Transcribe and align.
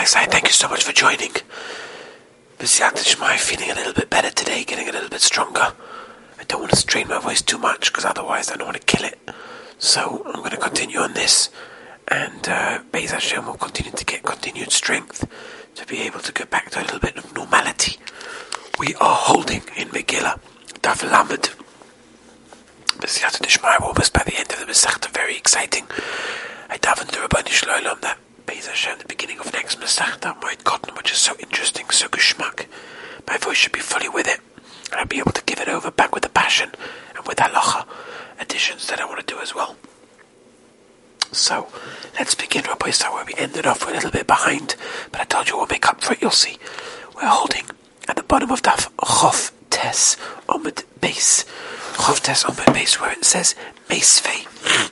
Rabbi 0.00 0.06
Sai, 0.06 0.24
thank 0.24 0.46
you 0.46 0.54
so 0.54 0.66
much 0.66 0.82
for 0.82 0.92
joining. 0.92 1.32
B'siyat 2.58 2.94
Shmai, 2.94 3.36
feeling 3.36 3.70
a 3.70 3.74
little 3.74 3.92
bit 3.92 4.08
better 4.08 4.30
today, 4.30 4.64
getting 4.64 4.88
a 4.88 4.92
little 4.92 5.10
bit 5.10 5.20
stronger. 5.20 5.74
I 6.38 6.44
don't 6.48 6.60
want 6.60 6.70
to 6.70 6.78
strain 6.78 7.08
my 7.08 7.18
voice 7.18 7.42
too 7.42 7.58
much 7.58 7.92
because 7.92 8.06
otherwise 8.06 8.50
I 8.50 8.56
don't 8.56 8.68
want 8.68 8.80
to 8.80 8.96
kill 8.96 9.04
it. 9.04 9.18
So 9.76 10.22
I'm 10.24 10.36
going 10.36 10.52
to 10.52 10.56
continue 10.56 11.00
on 11.00 11.12
this, 11.12 11.50
and 12.08 12.48
uh, 12.48 12.78
Hashem 12.94 13.44
will 13.44 13.58
continue 13.58 13.92
to 13.92 14.04
get 14.06 14.22
continued 14.22 14.72
strength 14.72 15.28
to 15.74 15.86
be 15.86 15.98
able 16.00 16.20
to 16.20 16.32
get 16.32 16.48
back 16.48 16.70
to 16.70 16.80
a 16.80 16.84
little 16.84 16.98
bit 16.98 17.18
of 17.18 17.34
normality. 17.34 17.98
We 18.78 18.94
are 18.94 19.16
holding 19.16 19.64
in 19.76 19.88
Megillah, 19.88 20.40
Daf 20.80 21.02
Lamed. 21.02 21.50
B'siyat 22.96 23.38
Shmai, 23.42 23.78
almost 23.82 24.14
by 24.14 24.22
the 24.24 24.38
end 24.38 24.50
of 24.50 24.60
the 24.60 24.64
Masechta, 24.64 25.10
very 25.12 25.36
exciting. 25.36 25.84
I 26.70 26.78
davened 26.78 27.10
to 27.10 27.20
Rabbi 27.20 27.42
Shloim 27.42 28.00
that 28.00 28.16
Beis 28.50 28.66
Hashem, 28.66 28.98
the 28.98 29.04
beginning 29.04 29.38
of 29.74 29.80
next 29.80 29.98
Masechta, 29.98 30.40
Moed 30.40 30.62
Katan, 30.62 30.96
which 30.96 31.12
is 31.12 31.18
so 31.18 31.34
interesting, 31.38 31.88
so 31.90 32.08
geschmack. 32.08 32.66
My 33.26 33.36
voice 33.36 33.56
should 33.56 33.72
be 33.72 33.80
fully 33.80 34.08
with 34.08 34.26
it, 34.26 34.40
and 34.90 35.00
I'll 35.00 35.06
be 35.06 35.18
able 35.18 35.32
to 35.32 35.42
give 35.44 35.60
it 35.60 35.68
over 35.68 35.90
back 35.90 36.14
with 36.14 36.22
the 36.22 36.28
passion 36.28 36.70
and 37.16 37.26
with 37.26 37.38
halacha 37.38 37.86
additions 38.40 38.86
that 38.88 39.00
I 39.00 39.04
want 39.04 39.20
to 39.20 39.34
do 39.34 39.40
as 39.40 39.54
well. 39.54 39.76
So, 41.32 41.68
let's 42.18 42.34
begin 42.34 42.64
Rabbi 42.64 42.90
Star 42.90 43.12
where 43.12 43.24
we 43.24 43.34
ended 43.36 43.66
off. 43.66 43.86
A 43.86 43.92
little 43.92 44.10
bit 44.10 44.26
behind, 44.26 44.74
but 45.12 45.20
I 45.20 45.24
told 45.24 45.48
you 45.48 45.56
we'll 45.56 45.66
make 45.66 45.86
up 45.86 46.00
for 46.00 46.14
it, 46.14 46.22
you'll 46.22 46.30
see. 46.32 46.58
We're 47.14 47.28
holding 47.28 47.66
at 48.08 48.16
the 48.16 48.22
bottom 48.24 48.50
of 48.50 48.62
Daf 48.62 48.90
Chof 48.96 49.52
Tes 49.70 50.16
Omid 50.48 50.84
Base. 51.00 51.44
Chof 51.94 52.20
Tes 52.20 52.44
Omid 52.44 52.72
Base, 52.74 53.00
where 53.00 53.12
it 53.12 53.24
says 53.24 53.54
Meisvei. 53.88 54.90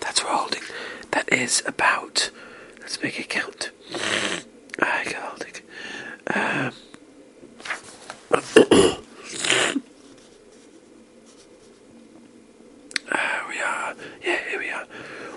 That's 0.00 0.22
what 0.22 0.32
we're 0.32 0.38
holding. 0.38 0.62
That 1.12 1.32
is 1.32 1.62
about. 1.66 2.30
Let's 2.80 3.02
make 3.02 3.18
it 3.20 3.28
count. 3.28 3.70
I 4.80 5.04
can 5.04 5.22
hold 5.22 5.42
it. 5.42 5.62
Um, 6.34 6.72
uh, 13.10 13.40
we 13.48 13.60
are. 13.60 13.94
Yeah, 14.24 14.38
here 14.48 14.58
we 14.58 14.70
are. 14.70 14.86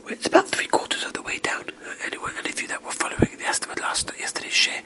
It's 0.08 0.28
about 0.28 0.48
three 0.50 0.68
quarters 0.68 1.04
of 1.04 1.14
the 1.14 1.22
way 1.22 1.40
down. 1.40 1.62
Uh, 1.62 1.94
anyway, 2.06 2.32
any 2.40 2.50
of 2.50 2.62
you 2.62 2.68
that 2.68 2.84
were 2.84 2.92
following 2.92 3.38
the 3.38 3.46
estimate 3.46 3.80
last 3.80 4.12
yesterday's 4.20 4.54
share, 4.54 4.82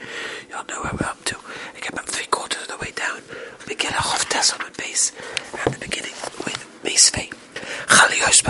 you'll 0.50 0.66
know 0.66 0.82
where 0.84 0.94
we're 1.00 1.08
up 1.08 1.24
to. 1.26 1.38
Again, 1.78 1.94
about 1.94 2.08
three 2.08 2.28
quarters 2.28 2.64
of 2.64 2.68
the 2.70 2.78
way 2.78 2.92
down. 2.96 3.22
We 3.68 3.76
get 3.76 3.92
a 3.92 4.02
half 4.02 4.28
test 4.30 4.54
on 4.60 4.72
base 4.78 5.12
at 5.66 5.74
the 5.74 5.80
beginning 5.80 6.14
with 6.46 6.66
Meisvei. 6.84 7.34
Chalios. 7.88 8.44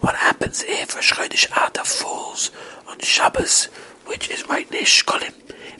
What 0.00 0.14
happens 0.14 0.64
if 0.66 0.94
Rosh 0.94 1.12
Chodesh 1.12 1.46
Adar 1.50 1.84
falls 1.84 2.50
on 2.88 2.98
Shabbos, 3.00 3.66
which 4.06 4.30
is 4.30 4.48
right 4.48 4.70
near 4.70 4.82
Shkolim, 4.82 5.34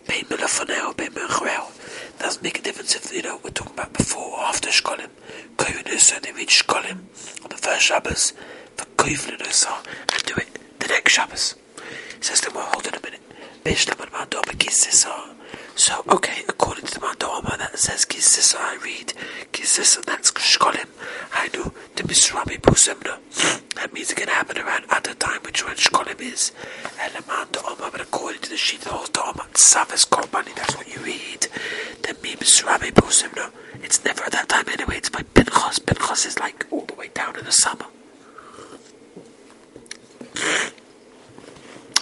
Bein 0.07 0.25
Melafoneo, 0.25 0.97
Bein 0.97 1.11
Melchoreo? 1.11 1.71
Doesn't 2.19 2.43
make 2.43 2.59
a 2.59 2.63
difference 2.63 2.95
if 2.97 3.13
you 3.13 3.23
know 3.23 3.39
we're 3.45 3.51
talking 3.51 3.75
about 3.75 3.93
before 3.93 4.39
or 4.39 4.41
after 4.41 4.71
Shkolim. 4.71 5.09
Koyunus, 5.57 6.01
so 6.01 6.19
they 6.21 6.33
reach 6.33 6.65
Shkolim 6.67 6.99
on 7.45 7.49
the 7.51 7.57
first 7.57 7.83
Shabbos 7.83 8.33
for 8.77 8.87
Koyunus 8.97 9.67
and 9.67 10.23
do 10.25 10.35
it 10.37 10.49
the 10.81 10.89
next 10.89 11.13
Shabbos. 11.13 11.55
Says 12.21 12.45
him, 12.45 12.55
well, 12.55 12.67
hold 12.67 12.87
on 12.89 12.95
a 12.95 13.01
minute. 13.03 13.21
Bishlam 13.65 14.01
and 14.01 14.13
Mandom 14.13 15.38
So, 15.77 16.03
okay, 16.09 16.43
according 16.49 16.87
to 16.87 16.95
the 16.95 17.01
Mandoma 17.01 17.57
that 17.59 17.79
says 17.79 18.05
Kisisa, 18.05 18.57
I 18.59 18.77
read 18.83 19.13
Kisisa, 19.53 20.05
that's 20.05 20.31
Shkolim. 20.33 20.87
I 21.33 21.49
know 21.55 21.73
the 21.97 22.03
Misrabi 22.03 22.61
Pusimna. 22.61 23.19
That 23.77 23.93
means 23.93 24.11
it 24.11 24.17
can 24.17 24.29
happen 24.29 24.59
around 24.59 24.85
at 24.91 25.05
the 25.05 25.15
time 25.15 25.41
which 25.45 25.65
when 25.65 25.77
Shkolim 25.77 26.21
is. 26.21 26.53
And 27.01 27.15
the 27.15 27.23
Mandoma, 27.23 27.93
but 27.93 28.01
according 28.01 28.41
to 28.43 28.51
the 28.51 28.57
sheet 28.57 28.87
of 28.87 29.13
the 29.13 29.19
Doma, 29.19 29.47
Savas 29.53 30.09
Korbani, 30.09 30.55
that's 30.55 30.77
what 30.77 30.89
you 30.93 31.01
read. 31.03 31.47
Then 32.03 32.17
me 32.23 32.35
Misrabi 32.35 32.91
Pusimna. 32.93 33.51
It's 33.83 34.05
never 34.05 34.25
at 34.25 34.33
that 34.33 34.49
time 34.49 34.69
anyway, 34.69 34.97
it's 34.97 35.11
by 35.11 35.23
Pinchas. 35.23 35.79
Pinchas 35.79 36.27
is 36.27 36.39
like 36.39 36.67
all 36.71 36.85
the 36.87 36.95
way 36.95 37.09
down 37.15 37.37
in 37.39 37.45
the 37.45 37.53
summer. 37.53 37.87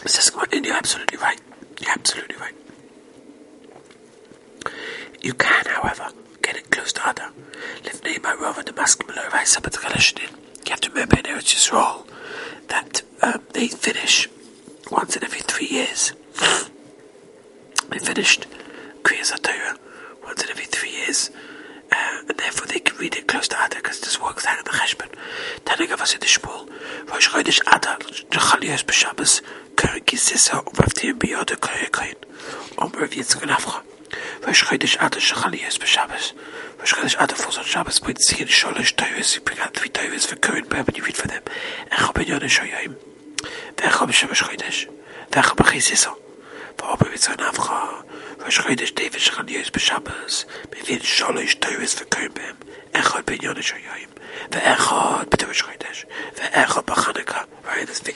Says, 0.07 0.31
and 0.53 0.65
you're 0.65 0.77
absolutely 0.77 1.19
right. 1.19 1.41
You're 1.81 1.91
absolutely 1.91 2.37
right. 2.37 2.55
You 5.23 5.35
can, 5.35 5.65
however, 5.67 6.09
get 6.43 6.57
it 6.57 6.71
close 6.71 6.93
to 6.95 7.09
Ada. 7.09 7.31
Livnei 7.85 8.23
my 8.23 8.35
rather 8.35 8.63
the 8.63 8.73
maskimalo 8.73 9.33
raisa 9.33 9.61
but 9.61 9.75
You 10.17 10.71
have 10.71 10.81
to 10.81 10.91
remember 10.91 11.17
in 11.19 11.25
Eretz 11.25 11.55
Yisrael 11.55 12.07
that 12.69 13.03
um, 13.23 13.43
they 13.53 13.69
finish 13.69 14.29
once 14.91 15.17
in 15.17 15.25
every 15.25 15.41
three 15.41 15.67
years. 15.69 16.13
they 17.89 17.99
finished 17.99 18.47
Kriyas 19.03 19.33
HaTorah 19.33 19.79
once 20.25 20.43
in 20.45 20.51
every 20.51 20.65
three 20.67 20.91
years. 20.91 21.31
Uh, 21.91 22.23
and 22.29 22.39
therefore 22.39 22.67
they 22.67 22.81
can 22.81 22.97
read 22.99 23.15
it 23.15 23.29
close 23.29 23.47
to 23.49 23.57
Adar 23.57 23.81
because 23.81 24.01
this 24.01 24.21
works 24.21 24.45
out 24.47 24.59
in 24.59 24.65
the 24.65 24.71
Cheshbon. 24.71 25.09
Tanag 25.65 25.93
of 25.93 26.01
us 26.01 26.15
in 26.15 26.21
the 26.21 26.27
Shmuel, 26.27 26.69
Rosh 27.09 27.29
Chodesh 27.29 27.61
Adar, 27.67 27.99
Chalios 28.31 28.85
B'Shabbos, 28.85 29.41
Keren 29.77 30.01
Kisisa, 30.01 30.65
Umavtim 30.65 31.19
Biyoda 31.19 31.57
Koyer 31.57 31.91
Koyin, 31.91 32.17
Omer 32.79 33.07
Yitzchak 33.07 33.43
Nafcha. 33.43 33.83
V'shchaydish 34.43 34.97
ata 35.01 35.19
shachaliyes 35.19 35.79
b'Shabbos. 35.79 36.33
V'shchaydish 36.79 37.21
ata 37.21 37.35
falls 37.35 37.59
on 37.59 37.65
Shabbos. 37.65 38.01
Bring 38.01 38.17
tzir 38.17 38.47
sholosh 38.47 38.95
toyos. 38.95 39.35
You 39.35 39.41
bring 39.43 39.59
out 39.61 39.75
three 39.75 39.91
toyos 39.91 40.27
for 40.27 40.37
current 40.37 40.69
bread 40.69 40.87
when 40.87 40.97
you 40.97 41.05
read 41.05 41.17
for 41.17 41.29
them. 41.29 41.43
Echa 41.91 42.13
b'nyon 42.13 42.41
shoyim. 42.41 42.95
V'echa 43.77 44.07
b'shem 44.07 44.29
v'shchaydish. 44.29 44.89
V'echa 45.31 45.55
b'chis 45.57 45.91
yisah. 45.91 46.15
V'obe 46.77 47.07
v'tzon 47.13 47.37
avcha. 47.37 48.05
V'shchaydish 48.39 48.95
David 48.95 49.21
shachaliyes 49.21 49.71
b'Shabbos. 49.71 50.45
B'vin 50.71 51.01
sholosh 51.01 51.59
toyos 51.59 51.95
for 51.95 52.05
current 52.05 52.35
bread. 52.35 52.55
Echa 52.93 53.23
b'nyon 53.23 53.57
shoyim. 53.57 54.09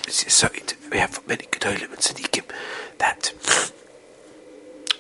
This 0.05 0.25
is 0.27 0.37
so 0.37 0.49
we 0.93 0.99
have 0.99 1.27
many 1.27 1.45
Gedolim 1.45 1.93
and 1.93 2.45
that 2.99 3.33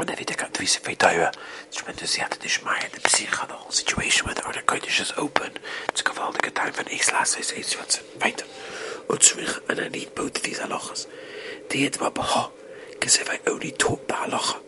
whenever 0.00 0.20
you 0.20 0.24
take 0.24 0.42
out 0.42 0.54
Sifrei 0.54 0.96
Torah, 0.96 1.30
it's 1.66 1.76
tremendous 1.76 2.16
yat 2.16 2.30
dishmaya, 2.40 2.90
the 2.90 3.00
psicha, 3.00 3.46
the 3.46 3.52
whole 3.52 3.70
situation 3.70 4.24
where 4.24 4.34
the 4.34 4.46
Order 4.46 4.62
Kodesh 4.62 4.98
is 4.98 5.12
open, 5.18 5.50
it's 5.90 6.00
geweldige 6.00 6.54
time 6.54 6.72
van 6.72 6.90
Ees 6.90 7.12
Lasses, 7.12 7.52
Ees 7.52 7.76
Watson, 7.76 8.04
weiter. 8.18 8.46
Utzrich, 9.08 9.60
and 9.68 9.78
I 9.78 9.88
need 9.88 10.14
both 10.14 10.36
of 10.38 10.42
these 10.42 10.58
halachas. 10.58 11.06
The 11.68 11.86
Yedma 11.86 12.14
Baha, 12.14 12.50
because 12.92 13.16
if 13.18 13.28
I 13.28 13.40
only 13.46 13.72
taught 13.72 14.08
the 14.08 14.14
halacha, 14.14 14.60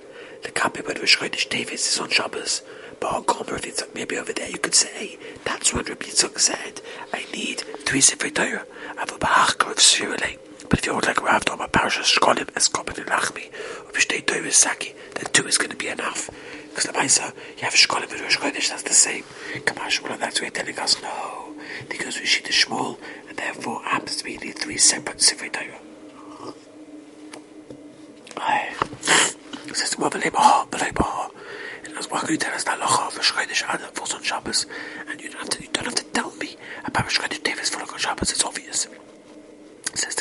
the 0.43 0.51
copy 0.51 0.83
by 0.83 0.93
Rosh 0.93 1.17
Chodesh 1.17 1.49
Davis 1.49 1.91
is 1.91 1.99
on 1.99 2.11
Shabbos. 2.11 2.61
But 3.01 3.15
on 3.15 3.25
Gomer 3.25 3.59
maybe 3.95 4.19
over 4.19 4.35
there 4.35 4.51
you 4.51 4.59
could 4.59 4.75
say, 4.75 5.19
that's 5.45 5.73
when 5.73 5.85
Rabbi 5.85 6.07
Yitzchak 6.07 6.39
said, 6.41 6.83
I 7.13 7.25
need 7.33 7.61
three 7.87 8.01
Sifrei 8.01 8.35
Torah. 8.35 8.67
I 8.97 9.01
have 9.01 9.13
a 9.13 9.19
Bahachka 9.19 9.71
of 9.71 9.79
Sfirulei. 9.79 10.42
But 10.73 10.79
if 10.79 10.87
you're 10.87 10.99
like 11.03 11.23
Rav 11.23 11.45
Doma 11.45 11.71
Parashas 11.71 12.17
Shkolim, 12.17 12.47
Eskopin 12.55 12.97
and 12.97 13.07
Lachmi, 13.07 13.49
or 13.85 13.93
Bishtei 13.93 14.25
Torah 14.25 14.51
Saki, 14.51 14.95
then 15.17 15.27
two 15.31 15.47
is 15.47 15.59
going 15.59 15.69
to 15.71 15.77
be 15.77 15.89
enough. 15.89 16.31
Because 16.71 16.85
the 16.85 16.93
Maisa, 16.95 17.35
you 17.59 17.65
have 17.65 17.75
Shkolim 17.75 18.11
and 18.11 18.21
Rosh 18.23 18.39
Chodesh, 18.39 18.71
that's 18.71 18.83
the 18.85 18.95
same. 18.95 19.25
Kamash, 19.67 20.01
well, 20.01 20.17
that's 20.17 20.41
why 20.41 20.49
telling 20.49 20.79
us, 20.79 20.97
no, 21.03 21.55
because 21.91 22.19
we 22.19 22.25
see 22.25 22.41
the 22.41 22.49
Shmuel, 22.49 22.97
and 23.29 23.37
therefore 23.37 23.83
happens 23.83 24.17
to 24.17 24.25
be 24.25 24.39
the 24.39 24.53
three 24.53 24.79
separate 24.79 25.19
Sifrei 25.19 25.53
Torah. 25.53 25.79
Says, 29.75 29.99
well, 29.99 30.11
b'lei 30.11 30.31
b'ha, 30.31 30.71
b'lei 30.71 30.93
b'ha. 30.93 31.31
And 31.85 31.95
that's 31.97 32.11
why 32.11 32.25
you 32.31 32.39
tell 32.39 32.55
us 32.55 32.65
that 32.65 32.79
lacha 32.81 33.09
of 33.09 33.23
Shchodesh 33.23 33.75
Adar 33.75 33.89
falls 33.89 34.15
on 34.15 34.23
Shabbos, 34.23 34.65
and 35.11 35.21
you 35.21 35.29
don't 35.29 35.41
have 35.41 35.51
to, 35.51 35.63
you 35.63 35.69
don't 35.71 35.85
have 35.85 35.95
to 35.97 36.05
tell 36.05 36.31
me 36.37 36.57
about 36.87 37.09
Shchodesh 37.09 37.43
Davis 37.43 37.69
falling 37.69 37.91
on 37.91 37.99
Shabbos. 37.99 38.31
It's 38.31 38.43
obvious. 38.45 38.87
It 38.87 39.99
says 39.99 40.15
the 40.15 40.21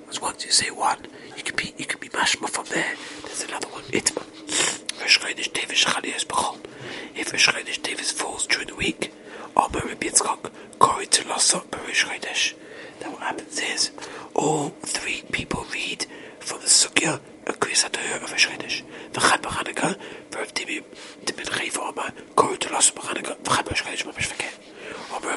Because 0.00 0.20
once 0.20 0.44
you 0.44 0.50
say 0.50 0.70
one, 0.70 0.98
you 1.36 1.42
can 1.42 1.56
be 1.56 1.72
you 1.78 1.86
can 1.86 2.00
be 2.00 2.08
mashma 2.08 2.48
from 2.48 2.66
there. 2.66 2.94
There's 3.24 3.44
another 3.44 3.68
one 3.68 3.84
Itma. 3.84 4.24
If 7.16 7.32
Shchodesh 7.32 7.82
Davis 7.82 8.10
falls 8.12 8.46
during 8.46 8.68
the 8.68 8.74
week, 8.74 9.12
Omer 9.56 9.80
Rabbi 9.86 10.08
Yitzchak 10.08 10.50
Kori 10.78 11.06
to 11.06 11.28
Lasa 11.28 11.58
B'Rosh 11.60 12.04
Chodesh. 12.04 12.54
Then 13.00 13.12
what 13.12 13.22
happens 13.22 13.58
is 13.60 13.90
all 14.34 14.70
three 14.82 15.22
people 15.32 15.64
read 15.72 16.06
from 16.40 16.60
the 16.60 16.66
Sugya 16.66 17.20
of 17.46 17.58
Kriyas 17.60 17.84
HaTorah 17.88 18.22
of 18.24 18.30
Rosh 18.30 18.46
Chodesh. 18.48 18.82
V'chad 19.12 19.40
b'Chanukah, 19.42 19.96
v'Rav 20.30 20.52
Timi 20.52 20.82
Timin 21.24 21.46
Chayv 21.46 21.78
Omer, 21.78 22.12
Kori 22.36 22.58
to 22.58 22.68
b'Chanukah, 22.68 23.36
v'chad 23.42 23.64
b'Rosh 23.64 23.82
Chodesh 23.82 24.04
Mamash 24.04 24.28
V'ket. 24.32 24.54
Omer 25.16 25.36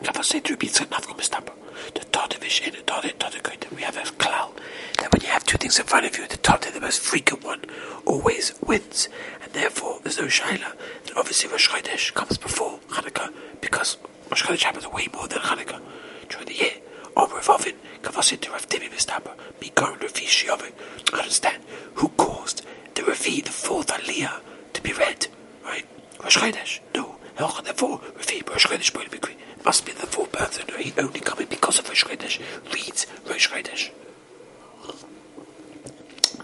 Moli. 0.00 0.06
Lava 0.06 0.24
say 0.24 0.40
to 0.40 0.52
repeat 0.52 0.74
certain 0.74 0.92
Nafko 0.92 1.16
Mistapa. 1.16 1.52
The 1.94 2.00
Tadivish 2.00 2.66
in 2.66 2.74
the 2.74 2.82
Tadi 2.82 3.12
Tadi 3.18 3.38
We 3.74 3.82
have 3.82 3.96
a 3.96 4.00
klal 4.00 4.52
that 4.98 5.12
when 5.12 5.22
you 5.22 5.28
have 5.28 5.44
two 5.44 5.58
things 5.58 5.78
in 5.78 5.86
front 5.86 6.06
of 6.06 6.16
you, 6.16 6.26
the 6.26 6.36
Tadi, 6.36 6.70
the 6.70 6.80
most 6.80 7.00
frequent 7.00 7.44
one, 7.44 7.64
always 8.04 8.54
wins. 8.64 9.08
And 9.42 9.52
therefore, 9.52 10.00
there's 10.02 10.18
no 10.18 10.24
Shaila. 10.26 10.72
Then 11.04 11.16
obviously 11.16 11.50
Rosh 11.50 11.68
Chodesh 11.68 12.14
comes 12.14 12.38
before 12.38 12.78
Hanukkah 12.90 13.32
because 13.60 13.96
Rosh 14.30 14.44
Chodesh 14.44 14.62
happens 14.62 14.86
way 14.88 15.08
more 15.14 15.28
than 15.28 15.38
Hanukkah 15.38 15.80
during 16.28 16.46
the 16.46 16.54
year. 16.54 16.72
Om 17.16 17.30
Revavin, 17.30 17.74
Kavasin 18.02 18.40
to 18.40 18.50
Rav 18.50 18.68
Timi 18.68 18.90
Mistaba, 18.90 19.34
Mikon 19.60 20.00
Ravi 20.00 20.26
Shiavin. 20.26 20.72
Understand 21.12 21.62
who 21.94 22.08
caused 22.10 22.62
the 22.94 23.02
Ravi, 23.04 23.40
the 23.40 23.50
fourth 23.50 23.88
Aliyah, 23.88 24.40
to 24.74 24.82
be 24.82 24.92
read, 24.92 25.28
right? 25.64 25.86
Rosh 26.22 26.36
Chodesh. 26.36 26.80
No. 26.94 27.16
Therefore 27.38 28.00
Ravi 28.16 28.42
Rosh 28.48 28.66
Chodesh 28.66 28.94
It 28.94 29.55
must 29.66 29.84
be 29.84 29.92
the 29.92 30.06
fourth 30.06 30.60
and 30.60 30.70
he 30.78 30.94
only 30.96 31.20
coming 31.20 31.48
because 31.48 31.78
of 31.80 31.88
Rosh 31.88 32.04
Chodesh. 32.04 32.40
Reads 32.72 33.06
Rosh 33.28 33.48
Chodesh. 33.50 33.90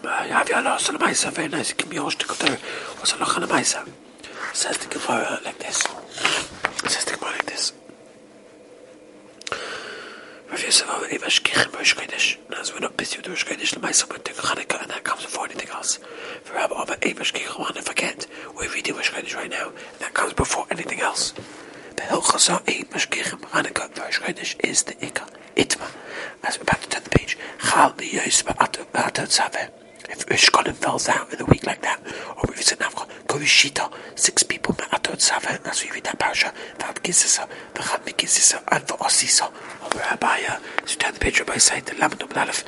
Have 0.04 0.48
you 0.48 0.56
lost 0.56 0.90
on 0.90 0.98
Maisa? 0.98 1.32
Very 1.32 1.48
nice. 1.48 1.70
It 1.70 1.78
can 1.78 1.88
be 1.88 1.98
a? 1.98 2.10
Says 4.54 4.76
the 4.78 4.88
Gemara 4.88 5.38
like 5.44 5.58
this. 5.58 5.86
Says 6.84 7.04
the 7.04 7.16
Gemara 7.16 7.32
like 7.32 7.46
this. 7.46 7.72
Rav 10.50 10.62
Yosef 10.62 10.88
Omer 10.90 11.06
Evash 11.06 11.40
Kichem 11.42 11.72
Rosh 11.74 11.94
Chodesh. 11.94 12.36
As 12.58 12.72
we're 12.74 12.80
not 12.80 12.96
busy 12.96 13.16
with 13.18 13.28
Rosh 13.28 13.44
Chodesh, 13.46 13.72
the 13.72 13.80
Maisa 13.80 14.08
but 14.08 14.24
take 14.24 14.36
Chanukah, 14.36 14.82
and 14.82 14.90
that 14.90 15.04
comes 15.04 15.22
before 15.22 15.44
anything 15.46 15.68
else. 15.70 15.98
For 16.42 16.54
Rabbi 16.54 16.74
Omer 16.74 16.96
Evash 16.96 17.32
Kichem, 17.32 17.58
want 17.58 17.76
to 17.76 17.82
forget, 17.82 18.26
we're 18.56 18.68
reading 18.74 18.94
Rosh 18.96 19.10
Chodesh 19.12 19.34
right 19.36 19.48
now, 19.50 19.68
and 19.68 20.00
that 20.00 20.12
comes 20.12 20.32
before 20.34 20.66
anything 20.70 21.00
else. 21.00 21.32
The 21.96 22.02
Hilchasa 22.02 22.62
Evash 22.66 23.08
Kichem 23.08 23.40
Chanukah 23.40 23.98
Rosh 23.98 24.20
Chodesh 24.20 24.56
is 24.62 24.82
the 24.82 24.94
Ikka, 24.94 25.26
Itma. 25.56 25.90
As 26.44 26.58
we're 26.58 26.64
about 26.64 26.82
to 26.82 26.88
turn 26.90 27.04
the 27.04 27.10
page, 27.10 27.38
Chal 27.60 27.92
B'Yosef 27.92 28.54
Atot 28.56 28.86
Tzaveh. 28.92 29.70
If 30.10 30.26
Falls 31.02 31.18
out 31.18 31.32
in 31.32 31.40
a 31.40 31.44
week 31.46 31.66
like 31.66 31.82
that, 31.82 32.00
or 32.36 32.52
if 32.52 32.60
it's 32.60 32.70
an 32.70 32.78
Avcha, 32.78 33.08
Korishita, 33.26 33.92
six 34.14 34.44
people 34.44 34.72
Ma'atot 34.74 35.20
Sava, 35.20 35.48
and 35.50 35.64
that's 35.64 35.82
why 35.82 35.88
you 35.88 35.94
read 35.94 36.04
that 36.04 36.16
parasha, 36.18 36.52
Vab 36.78 36.94
Gizisa, 37.02 37.48
Vachad 37.74 38.04
Mikizisa, 38.04 38.62
and 38.70 38.86
V'osisa, 38.86 39.50
over 39.84 39.98
Abaya. 39.98 40.60
So 40.86 40.96
turn 40.98 41.14
the 41.14 41.18
picture 41.18 41.44
by 41.44 41.56
saying 41.56 41.84
the 41.86 41.92
Lamadum 41.92 42.28
Lalef, 42.28 42.64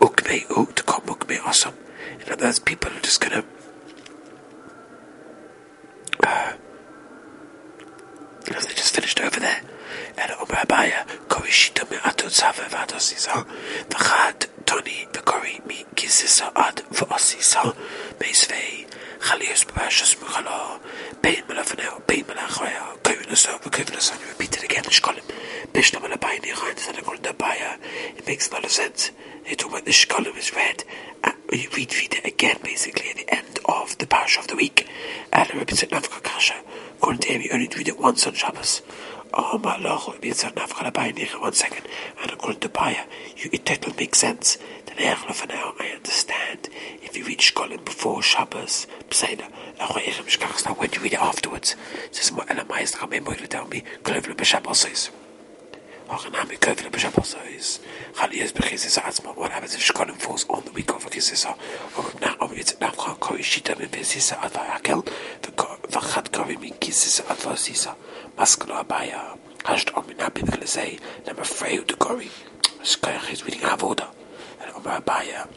Ukme 0.00 0.48
U, 0.56 0.72
to 0.74 0.82
come 0.84 1.02
Ukme 1.02 1.38
Awesome. 1.44 1.74
In 2.24 2.32
other 2.32 2.46
words, 2.46 2.60
people 2.60 2.90
are 2.90 3.00
just 3.00 3.20
gonna, 3.20 3.44
uh, 6.24 6.52
you 8.46 8.52
know, 8.54 8.60
they 8.60 8.74
just 8.74 8.94
finished 8.94 9.20
over 9.20 9.38
there. 9.38 9.60
And 10.16 10.30
Omer 10.32 10.62
Abaya, 10.64 11.06
Korishita 11.28 11.90
Me'atot 11.90 12.30
Sava, 12.30 12.62
V'adosisa, 12.62 13.46
Vachad 13.90 14.46
Tony 14.66 15.06
Vikori 15.12 15.60
mi 15.66 15.84
kisisa 15.94 16.50
ad 16.54 16.82
v'osisa 16.90 17.62
meisvei 18.20 18.86
chalius 19.26 19.64
b'pashas 19.64 20.12
mukhala 20.20 20.80
bein 21.22 21.42
melafneo 21.48 22.02
bein 22.06 22.24
aso 23.30 23.58
v'kovin 23.62 23.96
aso 23.96 24.14
you 24.20 24.28
repeat 24.28 24.56
it 24.56 24.64
again. 24.64 24.84
Shkolim 24.84 25.26
bishna 25.72 26.00
malabayin 26.00 26.42
yichayin 26.50 26.76
tzad 26.76 26.98
akol 27.02 27.18
dabaya 27.20 27.78
it 28.18 28.26
makes 28.26 28.48
a 28.48 28.54
lot 28.54 28.64
of 28.64 28.70
sense 28.70 29.10
talk 29.56 29.70
about 29.70 29.84
the 29.84 29.92
shkolim 29.92 30.36
is 30.36 30.52
read 30.54 30.84
you 31.52 31.68
ah, 31.70 31.76
read, 31.76 31.94
read 31.94 32.14
it 32.14 32.26
again 32.26 32.58
basically 32.62 33.10
at 33.10 33.16
the 33.16 33.34
end 33.34 33.58
of 33.66 33.96
the 33.98 34.06
parish 34.06 34.38
of 34.38 34.46
the 34.48 34.56
week. 34.56 34.88
And 35.32 35.48
it 35.48 35.54
repeats 35.54 35.82
it 35.82 35.90
nafka 35.90 36.22
kasha. 36.22 36.54
According 36.98 37.20
to 37.22 37.28
him 37.28 37.42
only 37.52 37.68
read 37.76 37.88
it 37.88 37.98
once 37.98 38.26
on 38.26 38.34
Shabbos. 38.34 38.82
Oh 39.32 39.58
my 39.58 39.76
lord, 39.78 40.16
it 40.16 40.22
means 40.22 40.42
that 40.42 40.56
to 40.56 40.90
buy 40.92 41.12
one 41.40 41.52
second. 41.52 41.86
And 42.22 42.32
according 42.32 42.60
to 42.60 42.68
Baya, 42.68 43.04
totally 43.66 43.96
makes 43.98 44.18
sense. 44.18 44.58
Then 44.86 45.16
for 45.16 45.46
now, 45.48 45.74
I 45.78 45.88
understand. 45.88 46.70
If 47.02 47.16
you 47.18 47.24
read 47.26 47.40
Shkolim 47.40 47.84
before 47.84 48.22
Shabbos, 48.22 48.86
Peseda, 49.10 49.50
now 49.78 49.88
when 49.88 50.90
you 50.92 51.00
read 51.02 51.12
it 51.12 51.18
afterwards, 51.20 51.76
says 52.10 52.30
Elamai 52.30 52.80
is 52.82 52.94
coming 52.94 53.22
to 53.24 53.46
tell 53.46 53.66
me, 53.68 53.82
Klovle 54.02 54.34
B'Shabbos 54.34 54.90
is. 54.90 55.10
Ochanami 56.08 56.58
Klovle 56.58 56.90
B'Shabbos 56.90 57.36
is. 57.54 57.80
Chaliyas 58.14 58.52
B'Chizis 58.54 58.98
Atzma. 59.00 59.36
What 59.36 59.50
happens 59.50 59.74
if 59.74 59.82
Shkolim 59.82 60.16
falls 60.16 60.46
on 60.48 60.64
the 60.64 60.70
week 60.70 60.90
of 60.90 61.04
Chizisa? 61.10 61.58
Or 61.98 62.20
now, 62.20 62.36
it's 62.52 62.72
Navcha 62.74 63.20
Koi 63.20 63.38
Shita 63.38 63.74
Mivizisa 63.74 64.38
Advayakel, 64.38 65.04
V'Chad 65.42 66.32
Kori 66.32 66.56
Mikizisa 66.56 67.22
Advasisa. 67.24 67.94
Maskalo 68.38 68.82
Abaya. 68.82 69.36
Hasht 69.64 69.90
Omina 69.92 70.30
Bibli 70.30 70.66
say, 70.66 70.98
I'm 71.28 71.38
afraid 71.38 71.88
to 71.88 71.96
Kori. 71.96 72.30
Is 72.86 72.94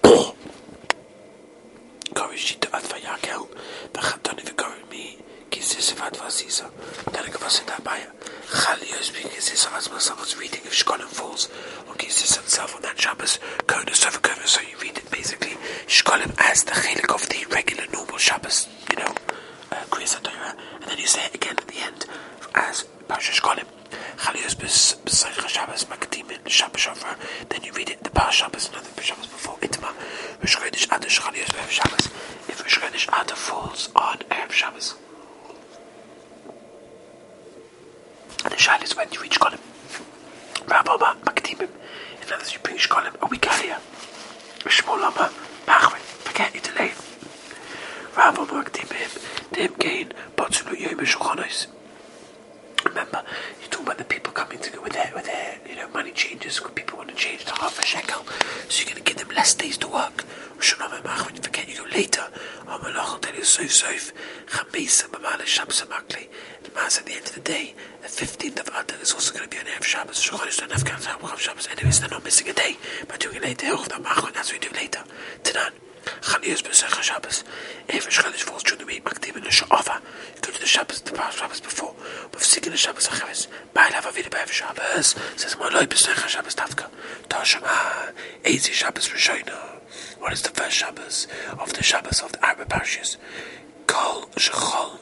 of 5.94 6.00
Kizis 9.30 9.68
of 9.68 9.74
Asma, 9.74 10.00
someone's 10.00 10.36
reading 10.38 10.62
Shkolim 10.72 11.06
falls, 11.06 11.50
or 11.88 11.94
on 12.76 12.82
that 12.82 13.00
Shabbos, 13.00 13.38
of 14.16 14.24
so 14.48 14.62
you 14.62 14.76
read 14.82 14.98
it 14.98 15.12
basically, 15.12 15.56
as 16.40 16.64
the 16.64 16.72
Chelik 16.72 17.14
of 17.14 17.30
the 17.30 17.46
regular 17.54 17.84
normal 17.94 18.18
Shabbos, 18.18 18.68
you 18.90 18.98
know, 18.98 19.14
uh, 19.72 19.76
Kriyas 19.92 20.18
and 20.18 20.26
then 20.90 20.98
you 20.98 21.06
say 21.06 21.24
it 21.26 21.36
again 21.36 21.58
at 21.60 21.68
the 21.68 21.78
end 21.78 22.08
as 22.56 22.86
Pasha 23.08 23.40
Shkolim. 23.40 23.79
Then 27.50 27.64
you 27.64 27.72
read 27.74 27.90
it 27.90 28.04
the 28.04 28.10
Pah 28.10 28.30
Shabbos 28.30 28.68
and 28.68 28.76
other 28.78 29.02
Shabbos 29.02 29.28
before 29.28 29.56
Itma. 29.58 29.94
Rosh 30.40 30.56
Chodesh 30.58 30.86
Adar 30.86 31.10
Chalios 31.10 31.52
Be'ev 31.52 31.70
Shabbos. 31.70 32.06
If 32.48 32.62
Rosh 32.62 32.78
Chodesh 32.80 33.08
Adar 33.08 33.36
falls 33.36 33.90
on 33.96 34.18
Erev 34.30 34.52
Shabbos. 34.52 34.96
And 38.44 38.54
the 38.54 38.58
Shail 38.58 38.96
when 38.96 39.12
you 39.12 39.22
reach 39.22 39.40
Kolim. 39.40 39.60
Rabba 40.70 40.98
Makdimim. 41.26 41.62
In 41.62 42.24
other 42.24 42.38
words, 42.38 42.54
you 42.54 42.60
bring 42.60 42.78
Shkolim 42.78 43.20
a 43.22 43.26
week 43.28 43.46
earlier. 43.52 43.78
Shmuel 44.66 45.02
Lama 45.02 45.32
Machrin. 45.66 46.00
Forget 46.00 46.54
you 46.54 46.62
delay. 46.62 46.92
Rabba 48.16 48.46
Makdimim. 48.46 49.52
Dem 49.54 49.74
gain. 49.80 50.14
Botzulu 50.38 50.80
Yom 50.80 51.00
Shulchanos. 51.00 51.68
Remember, 52.86 53.24
about 53.90 53.98
the 53.98 54.06
people 54.06 54.32
coming 54.32 54.60
to 54.60 54.80
with 54.82 54.94
their 54.94 55.12
with 55.16 55.26
their 55.26 55.58
you 55.68 55.76
know 55.76 55.90
money 55.90 56.12
changes. 56.12 56.62
People 56.76 57.00
want 57.00 57.10
to 57.10 57.16
change 57.16 57.44
to 57.46 57.54
half 57.56 57.80
a 57.80 57.82
shekel, 57.84 58.22
so 58.70 58.78
you're 58.78 58.94
going 58.94 59.04
to 59.04 59.12
give 59.12 59.18
them 59.18 59.36
less 59.36 59.56
days 59.56 59.80
to 59.80 59.88
work. 59.88 60.22
When 60.22 61.36
you 61.36 61.42
forget, 61.42 61.68
you 61.68 61.76
go 61.76 61.86
later. 61.90 62.22
At 67.00 67.06
the 67.06 67.14
end 67.14 67.26
of 67.26 67.34
the 67.34 67.42
day, 67.42 67.74
the 68.02 68.08
15th 68.08 68.60
of 68.60 68.68
Adar 68.68 69.02
is 69.02 69.14
also 69.14 69.34
going 69.34 69.50
to 69.50 69.50
be 69.50 69.58
an 69.58 69.66
Erev 69.66 69.84
Shabbos. 69.84 70.18
Shochodesh 70.22 70.60
don't 70.60 70.72
have 70.72 70.86
Gav 70.86 71.40
Shabbos. 71.40 71.68
Anyways, 71.72 72.00
they're 72.00 72.10
not 72.10 72.24
missing 72.24 72.48
a 72.50 72.54
day 72.54 72.78
by 73.08 73.18
doing 73.18 73.38
it 73.38 73.44
later. 73.44 73.68
That's 73.70 73.90
what 73.90 74.52
we 74.52 74.60
do 74.60 74.70
later. 74.76 75.04
Tanan. 75.44 75.72
Chalias 76.22 76.62
B'Sech 76.62 77.02
Shabbos. 77.02 77.44
If 77.88 78.08
a 78.08 78.12
falls 78.12 78.64
during 78.64 78.80
the 78.80 78.86
week, 78.86 79.04
Makdim 79.04 79.38
in 79.38 79.44
the 79.44 79.50
Sha'ava, 79.50 80.02
you 80.36 80.42
go 80.42 80.52
to 80.52 80.60
the 80.60 80.66
Shabbos, 80.66 81.02
the 81.02 81.16
Shabbos 81.32 81.62
before. 81.62 81.79
Sikin 82.70 82.72
the 82.72 82.78
Shabbos 82.78 83.08
Achavis, 83.08 83.48
Ba'al 83.74 83.92
Havavida 83.92 84.30
B'Ev 84.30 84.50
Shabbos, 84.50 85.16
says 85.36 85.56
Moloi 85.56 85.88
B'Sech 85.88 86.28
Shabbos 86.28 86.56
Tavka. 86.56 86.90
Tashama, 87.28 88.14
Ezi 88.44 88.72
Shabbos 88.72 89.10
ah, 89.10 89.16
Rishoina. 89.16 90.20
What 90.20 90.34
is 90.34 90.44
the 90.44 90.50
first 90.50 90.76
Shabbos 90.76 91.28
of 91.58 91.74
the 91.74 91.82
Shabbos 91.84 92.22
of 92.22 92.32
the 92.34 92.46
Arab 92.46 92.70
parishes? 92.70 93.18
Kol 93.88 94.28
Shechol 94.36 95.00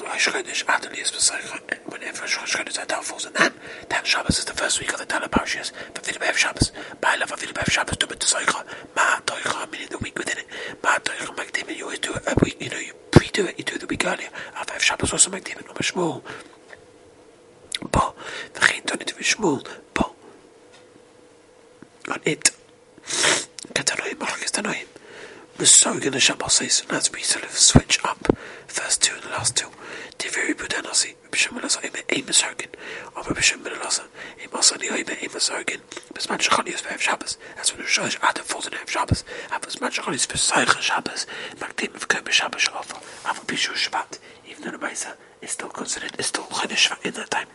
Rosh 0.00 0.28
Chodesh 0.28 0.64
Adalias 0.66 1.12
B'Saycha. 1.12 1.90
Whenever 1.90 2.22
Rosh 2.22 2.56
Chodesh 2.56 2.82
Adar 2.82 3.02
falls 3.02 3.26
on 3.26 3.32
that, 3.34 3.52
that 3.88 4.06
Shabbos 4.06 4.38
is 4.38 4.44
the 4.44 4.52
first 4.52 4.78
week 4.78 4.92
of 4.92 5.00
the 5.00 5.06
Tala 5.06 5.28
Parashas. 5.28 5.72
Vavilu 5.94 6.20
Be'ev 6.20 6.36
Shabbos. 6.36 6.70
Ba'ala 7.00 7.22
Vavilu 7.22 7.52
Be'ev 7.54 7.70
Shabbos 7.70 7.96
Tubet 7.96 8.18
T'Saycha. 8.18 8.64
Ma 8.94 9.18
Toicha, 9.26 9.70
meaning 9.72 9.88
the 9.90 9.98
week 9.98 10.16
within 10.16 10.38
it. 10.38 10.46
Ma 10.84 10.98
Toicha 10.98 11.34
Magdim, 11.34 11.76
you 11.76 11.84
always 11.84 11.98
do 11.98 12.12
it 12.14 12.22
a 12.26 12.34
week, 12.44 12.56
you 12.60 12.70
know, 12.70 12.78
you 12.78 12.92
pre-do 13.10 13.46
it, 13.46 13.58
you 13.58 13.64
do 13.64 13.74
it 13.74 13.80
the 13.80 13.86
week 13.86 14.06
earlier. 14.06 14.28
Be'ev 14.54 14.80
Shabbos 14.80 15.12
also 15.12 15.30
er 15.30 15.34
Magdim, 15.34 15.56
and 15.56 15.68
Omer 15.68 15.80
Shmuel. 15.80 16.22
Bo, 17.80 18.14
V'chein 18.54 18.84
Tonit 18.84 19.14
V'Shmuel. 19.14 19.66
Bo. 19.94 20.12
On 22.10 22.20
it. 22.24 22.50
Katanoim, 23.74 24.14
Malachis 24.14 24.50
Tanoim. 24.52 24.86
Mesogin 25.58 26.12
the 26.12 26.20
Shabbos 26.20 26.54
says, 26.54 26.82
and 26.88 26.96
as 26.96 27.12
we 27.12 27.20
sort 27.22 27.44
of 27.44 27.50
switch 27.50 27.98
up. 28.04 28.18
First 28.66 29.02
two 29.02 29.14
and 29.14 29.24
the 29.24 29.30
last 29.30 29.56
two. 29.56 29.68
Tiveri 30.18 30.54
Budanasi, 30.54 31.14
Bisham 31.30 31.56
Melasa, 31.56 31.78
a 31.84 32.22
Mesogin, 32.22 32.68
of 33.16 33.34
Bisham 33.34 33.60
Melasa, 33.62 34.04
a 34.44 34.48
Masani, 34.48 34.88
a 34.90 35.04
Mesogin, 35.04 35.80
Bisman 36.12 36.38
Shachanius 36.38 36.80
for 36.80 36.98
Shabbos, 36.98 37.38
as 37.60 37.76
when 37.76 37.86
Shosh 37.86 38.18
Adam 38.22 38.44
falls 38.44 38.66
in 38.66 38.72
Shabbos, 38.86 39.24
and 39.52 39.62
Bisman 39.62 39.90
Shachanius 39.90 40.26
for 40.26 40.36
Saich 40.38 40.80
Shabbos, 40.80 41.26
Magdim 41.56 41.94
of 41.94 42.08
Kobe 42.08 42.30
Shabbos 42.30 42.68
Alpha, 42.74 42.96
Ava 43.28 43.40
Bishu 43.46 43.72
Shabbat, 43.74 44.18
even 44.48 44.64
though 44.64 44.70
the 44.72 44.78
Mesa 44.78 45.16
is 45.42 45.50
still 45.52 45.68
considered, 45.68 46.18
is 46.18 46.26
still 46.26 46.44
Chodesh 46.44 46.92
in 47.04 47.14
that 47.14 47.30
time. 47.30 47.46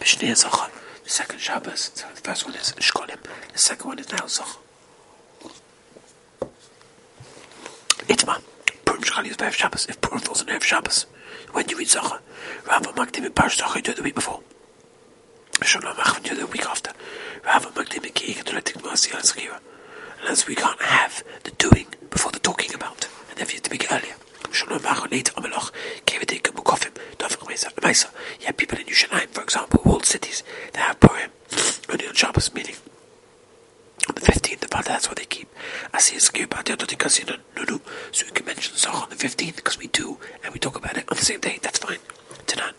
Bishni 0.00 0.30
Zacha, 0.30 0.70
the 1.02 1.10
second 1.10 1.40
Shabbos, 1.40 1.90
so 1.94 2.06
the 2.14 2.20
first 2.20 2.46
one 2.46 2.54
is 2.54 2.72
Shkolim, 2.72 3.18
the 3.52 3.58
second 3.58 3.86
one 3.88 3.98
is 3.98 4.10
now 4.10 4.18
Zacha. 4.18 4.58
Itma. 8.06 8.42
Purim 8.84 9.02
Shechali 9.02 9.30
is 9.30 9.36
Erev 9.36 9.52
Shabbos. 9.52 9.86
If 9.86 10.00
Purim 10.00 10.20
falls 10.20 10.42
on 10.42 10.48
Erev 10.48 10.62
Shabbos, 10.62 11.06
when 11.52 11.66
do 11.66 11.72
you 11.72 11.78
read 11.78 11.88
Zohar? 11.88 12.20
Rabbi 12.66 12.90
Makdim 12.90 13.24
in 13.24 13.32
Parish 13.32 13.56
Zohar, 13.58 13.76
you 13.76 13.82
do 13.82 13.92
it 13.92 13.96
the 13.96 14.02
week 14.02 14.14
before. 14.14 14.40
Shalom 15.62 15.96
Achman 15.96 16.36
the 16.38 16.46
week 16.46 16.66
after. 16.66 16.92
Rav 17.44 17.74
Magdim 17.74 18.12
Ki 18.14 18.34
Kedoletik 18.34 18.82
Masi 18.82 19.14
Al 19.14 19.22
Zakira. 19.22 19.60
Unless 20.22 20.46
we 20.46 20.54
can't 20.54 20.80
have 20.82 21.24
the 21.44 21.50
doing 21.52 21.86
before 22.10 22.32
the 22.32 22.38
talking 22.38 22.74
about. 22.74 23.08
And 23.30 23.38
therefore 23.38 23.52
you 23.54 23.60
have 23.62 23.62
to 23.62 23.74
it 23.74 23.92
earlier. 23.92 24.14
You 28.40 28.46
have 28.46 28.56
people 28.56 28.78
in 28.78 28.86
for 28.86 29.42
example, 29.42 29.80
walled 29.84 30.06
cities 30.06 30.42
that 30.72 30.80
have 30.80 30.98
only 31.90 32.06
on 32.06 32.14
Shabbos, 32.14 32.50
on 34.08 34.14
the 34.14 34.20
15th, 34.20 34.70
but 34.70 34.84
that's 34.84 35.08
what 35.08 35.16
they 35.16 35.24
keep. 35.24 35.48
I 35.92 35.98
see 36.00 36.16
a 36.16 36.20
skew 36.20 36.44
about 36.44 36.66
the. 36.66 37.80
So 38.12 38.26
we 38.26 38.32
can 38.32 38.46
mention 38.46 38.74
the 38.74 39.16
15th 39.16 39.56
because 39.56 39.78
we 39.78 39.86
do, 39.88 40.18
and 40.44 40.52
we 40.52 40.58
talk 40.60 40.76
about 40.76 40.96
it 40.96 41.04
on 41.10 41.16
the 41.16 41.24
same 41.24 41.40
day. 41.40 41.58
That's 41.62 41.78
fine. 41.78 41.98
Tanan. 42.46 42.74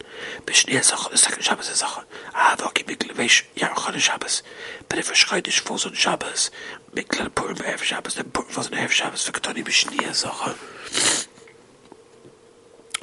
Bishniya 0.45 0.83
Zach 0.83 1.09
the 1.09 1.17
second 1.17 1.43
Shabbos 1.43 1.69
is 1.69 1.79
Zach. 1.79 2.05
Ah, 2.33 2.55
Vaki 2.57 2.83
Miklevesh 2.83 3.43
Yarachon 3.55 3.97
Shabbos. 3.97 4.43
But 4.87 4.99
if 4.99 5.11
Shchaydish 5.11 5.59
falls 5.59 5.85
on 5.85 5.93
Shabbos, 5.93 6.51
Mikle 6.93 7.33
Purim 7.33 7.57
Erev 7.57 7.81
Shabbos, 7.81 8.15
then 8.15 8.29
Purim 8.31 8.49
falls 8.49 8.71
on 8.71 8.77
Erev 8.77 8.91
Shabbos. 8.91 9.27
Vikatoni 9.29 9.63
Bishniya 9.63 10.13
Zach. 10.13 11.31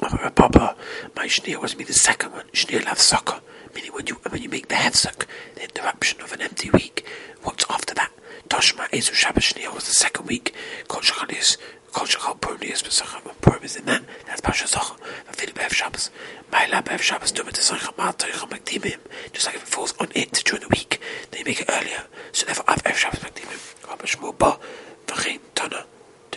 Uh, 0.03 0.29
Papa, 0.31 0.75
my 1.15 1.27
Shniya 1.27 1.61
was 1.61 1.77
me 1.77 1.85
the 1.85 1.93
second 1.93 2.33
one. 2.33 2.45
Shniya 2.51 2.85
Lav 2.85 2.97
Sukkah. 2.97 3.39
Meaning 3.73 3.93
when 3.93 4.07
you 4.07 4.15
when 4.27 4.41
you 4.41 4.49
make 4.49 4.67
the 4.67 4.75
Hefzak, 4.75 5.25
the 5.55 5.63
interruption 5.63 6.19
of 6.21 6.33
an 6.33 6.41
empty 6.41 6.69
week, 6.69 7.05
what's 7.41 7.65
after 7.69 7.93
that? 7.95 8.11
Toshma 8.49 8.89
Ezu 8.89 9.13
Shabbos 9.13 9.43
Shniya 9.43 9.73
was 9.73 9.85
the 9.85 9.93
second 9.93 10.27
week. 10.27 10.53
Kol 10.89 11.01
Shachal 11.01 11.57
Kol 11.93 12.05
Shachal 12.05 12.39
Purim 12.41 12.59
Niyas 12.59 12.83
Pesachah. 12.83 13.25
When 13.25 13.35
Purim 13.35 13.63
is 13.63 13.77
in 13.77 13.85
that, 13.85 14.03
that's 14.27 14.41
Pasha 14.41 14.65
Zocha. 14.65 14.97
Vafili 15.31 15.53
Be'ev 15.53 15.71
Shabbos. 15.73 16.09
Ma'ila 16.51 16.83
Be'ev 16.83 17.01
Shabbos 17.01 17.31
Dumet 17.31 17.53
Tesachah 17.53 17.95
Ma'al 17.95 18.17
Toicham 18.17 18.49
Makdimim. 18.49 18.99
Just 19.31 19.45
like 19.45 19.55
if 19.55 19.63
it 19.63 19.67
falls 19.69 19.93
on 19.99 20.09
it 20.13 20.33
during 20.45 20.63
the 20.63 20.69
week, 20.69 20.99
then 21.31 21.39
you 21.39 21.45
make 21.45 21.61
it 21.61 21.69
earlier. 21.69 22.03
So 22.33 22.45
therefore, 22.45 22.69
Av 22.69 22.81
Ev 22.85 22.97
Shabbos 22.97 23.19
Makdimim. 23.19 23.87
Rabba 23.87 24.03
Shmuel 24.03 24.37
Ba. 24.37 24.59
V'chein 25.07 25.39
Tana. 25.55 25.85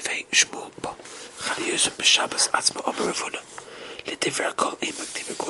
Devei 0.07 0.27
Shmuel 0.31 0.71
Ba. 0.81 0.95
Chali 1.41 1.67
Yusuf 1.69 1.97
B'Shabbos 1.99 2.49
Atzma 2.51 2.87
Omer 2.87 3.13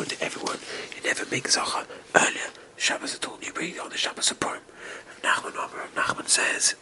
to 0.06 0.24
everyone. 0.24 0.58
You 0.96 1.02
never 1.04 1.26
make 1.30 1.44
zacha 1.44 1.84
earlier. 2.14 2.50
Shabbos 2.76 3.14
at 3.14 3.26
all. 3.28 3.38
You 3.42 3.52
read 3.54 3.78
on 3.78 3.90
the 3.90 3.98
Shabbos 3.98 4.30
of 4.30 4.40
Purim. 4.40 4.62
Nachman 5.22 5.56
Omer 5.56 5.88
Nachman 5.94 6.28
says, 6.28 6.74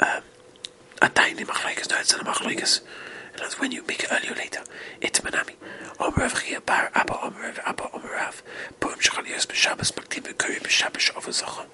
um. 0.00 0.22
And 1.00 1.12
that's 3.44 3.60
when 3.60 3.70
you 3.70 3.84
make 3.86 4.02
it 4.02 4.10
earlier 4.10 4.34
later. 4.34 4.62
It's 5.00 5.20
manami. 5.20 5.54
Omer 6.00 6.16
Rav 6.16 6.42
Chia 6.42 6.60
Bar 6.60 6.90
Abba 6.94 7.20
Omer 7.22 7.40
Rav 7.40 7.60
Abba 7.64 7.90
Omer 7.92 8.10
Rav. 8.12 8.42
Purim 8.80 8.98
shachal 8.98 9.28
yos 9.28 9.46
b'Shabbos 9.46 9.92
makdim 9.92 10.22
v'kuri 10.22 10.60
b'Shabbos 10.60 11.16
of 11.16 11.26
zacha. 11.26 11.66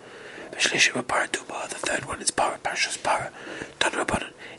B'shlishi 0.52 0.92
v'para 0.92 1.30
duma. 1.32 1.66
The 1.68 1.76
third 1.76 2.04
one 2.04 2.20
is 2.20 2.30
para, 2.30 2.58
parashas 2.58 3.02
para. 3.02 3.32
Don 3.80 3.92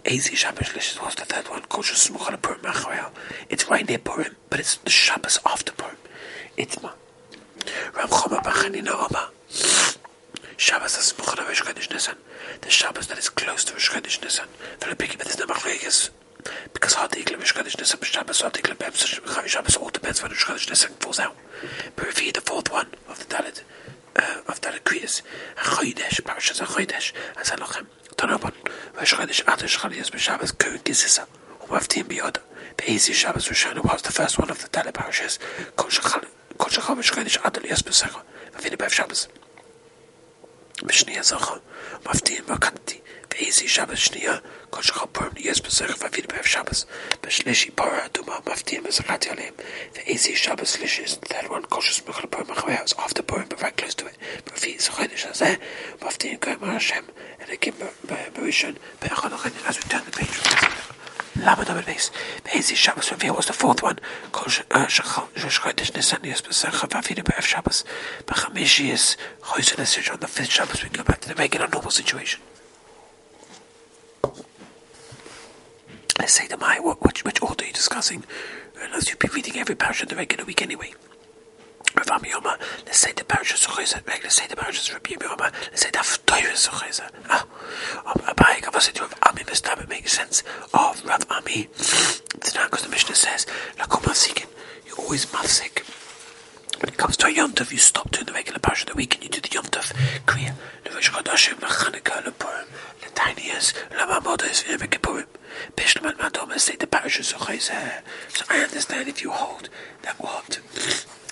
Rabbanon. 0.05 0.35
Shabbos 0.35 0.69
Lishis 0.69 1.01
was 1.01 1.15
the 1.15 1.25
third 1.25 1.49
one. 1.49 1.61
Kosher 1.63 1.95
Smuchal 1.95 2.41
Purim 2.41 2.61
Machayel. 2.61 3.11
It's 3.49 3.69
right 3.69 3.87
near 3.87 3.97
Purim, 3.97 4.35
but 4.49 4.59
it's 4.59 4.77
the 4.77 4.89
Shabbos 4.89 5.39
after 5.45 5.71
Purim. 5.73 5.97
It's 6.57 6.81
ma. 6.81 6.91
Ram 7.95 8.07
Choma 8.07 8.41
Bachanina 8.41 8.93
Oma. 8.93 9.29
Shabbos 10.57 10.97
is 10.97 11.13
Smuchal 11.13 11.47
Rosh 11.47 11.89
Nisan. 11.91 12.17
The 12.61 12.69
Shabbos 12.69 13.07
that 13.07 13.17
is 13.17 13.29
close 13.29 13.63
to 13.65 13.73
Rosh 13.73 14.21
Nisan. 14.21 14.47
Very 14.79 14.95
big, 14.95 15.17
but 15.17 15.27
there's 15.27 15.39
no 15.39 15.47
Machlekes. 15.47 16.11
Because 16.73 16.93
Hartikle 16.93 17.37
Rosh 17.37 17.53
Chodesh 17.53 17.77
Nisan, 17.77 17.97
but 17.99 18.07
Shabbos, 18.07 18.41
Hartikle 18.41 18.77
Bem, 18.77 18.91
Shabbos 19.47 19.75
all 19.77 19.89
depends 19.89 20.21
when 20.21 20.31
Rosh 20.31 20.45
Chodesh 20.45 20.69
Nisan 20.69 20.91
falls 20.99 21.19
out. 21.19 21.35
Purifi, 21.95 22.31
the 22.31 22.41
fourth 22.41 22.71
one 22.71 22.87
of 23.09 23.17
the 23.19 23.35
Dalit. 23.35 23.63
Uh, 24.15 24.41
of 24.47 24.61
Dalit 24.61 24.81
Kriyas. 24.81 25.23
Chodesh, 25.57 26.21
Parashas 26.21 26.61
Chodesh. 26.61 27.13
As 27.35 27.49
Halochem. 27.49 27.87
Tanabon, 28.17 28.53
Rosh 28.97 29.13
Chodesh 29.13 29.43
Adash 29.43 29.77
Chaliyas 29.77 30.09
b'Shabbos 30.11 30.57
Kuri 30.57 30.79
Gizisa, 30.79 31.27
Umavtim 31.67 32.03
Biyod. 32.05 32.37
Be'ezi 32.77 33.13
Shabbos 33.13 33.47
Roshana 33.47 33.83
was 33.83 34.01
the 34.01 34.11
first 34.11 34.37
one 34.37 34.49
of 34.49 34.61
the 34.61 34.67
Dalit 34.69 34.93
parishes. 34.93 35.39
Kol 35.75 35.89
Shachal 35.89 36.25
Rosh 36.59 37.11
Chodesh 37.11 37.37
Adaliyas 37.39 37.83
b'Secha. 37.83 38.21
V'Vini 38.53 38.77
Bev 38.77 38.93
Shabbos. 38.93 39.27
B'Shniya 40.75 41.19
Zacha, 41.19 41.61
Mavtim 42.03 42.41
Bakanti. 42.41 43.01
Be'ezi 43.29 43.67
Shabbos 43.67 44.09
Shniya. 44.09 44.41
Kol 44.71 44.83
Shachal 44.83 45.11
Purim 45.13 45.33
Niyas 45.35 45.61
b'Secha. 45.61 45.95
V'Vini 45.97 46.27
Bev 46.27 46.45
Shabbos. 46.45 46.85
B'Shlishi 47.21 47.75
Para 47.75 48.09
Duma 48.11 48.41
Mavtim 48.45 48.85
Ezachati 48.85 49.29
Aleim. 49.29 49.53
Ve'ezi 49.93 50.35
Shabbos 50.35 50.75
Shlishi 50.75 51.05
is 51.05 51.17
the 51.17 51.27
third 51.27 51.49
one. 51.49 51.63
Kol 51.63 51.81
Shachal 51.81 52.29
Purim 52.29 52.47
Machaweh 52.47 52.81
was 52.81 52.93
after 52.99 53.23
Purim, 53.23 53.47
but 53.49 53.59
very 53.59 53.71
close 53.71 53.95
to 53.95 54.05
it. 54.05 54.17
B'Vini 54.45 54.77
Chodesh 54.77 55.25
Hazeh. 55.27 55.59
Mavtim 55.99 56.39
Goyim 56.41 56.59
Hashem. 56.59 57.05
And 57.39 57.49
again, 57.49 57.73
Barishon, 58.45 58.77
as 59.67 59.77
we 59.77 59.83
turn 59.89 60.05
the 60.05 60.11
page. 60.11 60.39
Lamed 61.43 61.69
Amid 61.69 61.85
Beis. 61.85 62.11
Be'ezi 62.43 62.75
Shabbos 62.75 63.09
Reviel 63.09 63.35
was 63.35 63.47
the 63.47 63.53
fourth 63.53 63.81
one. 63.81 63.99
Kol 64.31 64.45
Shoshchodesh 64.45 65.91
uh, 65.91 65.95
Nisan 65.95 66.23
Yos 66.23 66.41
B'Secha 66.41 66.87
V'Avinu 66.87 67.25
Be'ev 67.25 67.41
Shabbos. 67.41 67.83
B'Chamishi 68.25 68.91
is 68.91 69.17
Choyzen 69.41 69.77
Esrich 69.77 70.13
on 70.13 70.19
the 70.19 70.27
fifth 70.27 70.51
Shabbos. 70.51 70.83
We 70.83 70.89
go 70.89 71.03
back 71.03 71.21
to 71.21 71.27
the 71.27 71.35
regular 71.35 71.67
normal 71.67 71.91
situation. 71.91 72.41
Let's 76.19 76.33
say 76.33 76.47
to 76.47 76.57
my, 76.57 76.79
which, 76.79 77.25
which 77.25 77.41
order 77.41 77.63
are 77.63 77.67
you 77.67 77.73
discussing? 77.73 78.23
Unless 78.81 79.09
you'd 79.09 79.19
be 79.19 79.27
reading 79.33 79.57
every 79.57 79.75
parish 79.75 80.01
in 80.01 80.07
the 80.07 80.15
regular 80.15 80.45
week 80.45 80.61
anyway. 80.61 80.93
Let's 82.07 82.99
say 82.99 83.11
the 83.13 83.23
parashas 83.23 84.93
Rabbi 84.93 85.09
Yoma, 85.15 85.51
let's 85.69 85.81
say 85.81 85.89
the 85.91 85.97
Haftoyer 85.97 86.53
Zochayza. 86.53 87.09
Ah, 87.29 87.45
Gavas, 88.61 88.91
to 88.93 89.01
Rav 89.01 89.13
Ami, 89.23 89.43
time 89.43 89.79
it 89.79 89.89
makes 89.89 90.13
sense 90.13 90.43
of 90.73 91.03
Rav 91.05 91.25
Ami. 91.29 91.67
Because 91.77 92.81
the 92.83 92.89
Mishnah 92.89 93.15
says, 93.15 93.45
Lakum 93.77 94.01
Masikin, 94.03 94.47
you're 94.87 94.97
always 94.99 95.25
mafsik. 95.27 95.83
When 96.81 96.89
it 96.89 96.97
comes 96.97 97.17
to 97.17 97.27
a 97.27 97.33
Yontov, 97.33 97.71
you 97.71 97.77
stop 97.77 98.11
doing 98.11 98.25
the 98.25 98.33
regular 98.33 98.59
parsha 98.59 98.81
of 98.81 98.87
the 98.89 98.95
week 98.95 99.15
and 99.15 99.23
you 99.23 99.29
do 99.29 99.41
the 99.41 99.49
Yontov 99.49 99.93
Kriya. 100.25 100.53
Levash 100.83 101.09
Chodashim, 101.11 101.55
Lachanukah, 101.59 102.23
Lepurim, 102.23 102.67
Letinias, 103.01 103.73
Lamamodas, 103.91 104.67
Yom 104.69 104.79
Kippurim. 104.79 105.25
Bishlam 105.75 106.09
and 106.09 106.17
Madom 106.19 106.57
say 106.59 106.75
the 106.75 106.85
parashas 106.87 107.33
Zochayza. 107.33 108.01
So 108.29 108.45
I 108.49 108.59
understand 108.59 109.07
if 109.07 109.21
you 109.21 109.31
hold 109.31 109.69
that 110.03 110.19
what? 110.19 110.59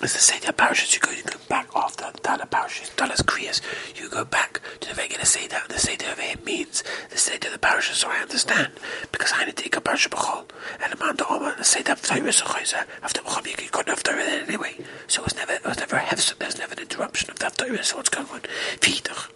As 0.02 0.12
the 0.12 0.18
Seder 0.18 0.52
parashas, 0.52 0.92
you 0.94 1.00
go, 1.00 1.10
you 1.10 1.22
go 1.22 1.38
back 1.48 1.68
after 1.74 2.10
the 2.10 2.18
Dala 2.20 2.46
parashas, 2.46 2.94
Dala's 2.96 3.22
Kriyas, 3.22 3.60
you 3.98 4.10
go 4.10 4.24
back 4.24 4.60
to 4.80 4.88
the 4.88 4.94
regular 4.94 5.24
Seder, 5.24 5.62
the 5.68 5.78
Seder 5.78 6.06
over 6.10 6.20
here 6.20 6.36
means 6.44 6.82
the 7.10 7.16
Seder 7.16 7.48
of 7.48 7.54
the 7.54 7.58
parashas, 7.58 7.94
so 7.94 8.08
I 8.10 8.18
understand, 8.18 8.72
because 9.12 9.32
I 9.32 9.36
had 9.36 9.56
to 9.56 9.62
take 9.62 9.76
a 9.76 9.80
parashas 9.80 10.10
B'chol, 10.10 10.44
and 10.82 10.92
the 10.92 11.02
man 11.02 11.16
Oma, 11.30 11.54
the 11.56 11.64
Seder 11.64 11.92
of 11.92 12.02
Zochayza, 12.02 12.84
after 13.02 13.22
B'chol, 13.22 13.62
you 13.62 13.70
got 13.70 13.86
enough 13.86 14.02
Torah 14.02 14.22
anyway, 14.22 14.76
so 15.06 15.22
it 15.22 15.24
was 15.24 15.36
never, 15.36 15.52
it 15.52 15.64
was 15.64 15.78
never 15.78 15.96
a 15.96 16.00
hefsek, 16.00 16.38
there's 16.38 16.58
never 16.58 16.74
an 16.74 16.80
interruption 16.80 17.30
of 17.30 17.38
that 17.38 17.56
Torah, 17.56 17.82
so 17.82 17.96
what's 17.96 18.10
going 18.10 18.28
on? 18.28 18.40
Vidach. 18.80 19.30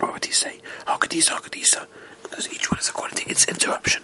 What 0.00 0.12
would 0.14 0.24
he 0.24 0.32
say? 0.32 0.60
Hakadisa, 0.86 1.30
Hakadisa. 1.30 1.86
Because 2.22 2.52
each 2.52 2.70
one 2.70 2.80
is 2.80 2.88
according 2.88 3.18
to 3.18 3.30
its 3.30 3.46
interruption. 3.46 4.02